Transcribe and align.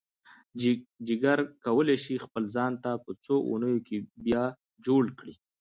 جگر 1.07 1.39
کولی 1.65 1.97
شي 2.03 2.15
خپل 2.25 2.43
ځان 2.55 2.71
په 3.03 3.11
څو 3.23 3.35
اونیو 3.49 3.79
کې 3.87 3.97
بیا 4.25 4.43
جوړ 4.85 5.03
کړي. 5.19 5.33